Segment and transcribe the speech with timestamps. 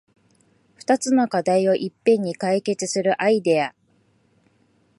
[0.73, 3.75] ふたつの課題をいっぺんに解決するアイデア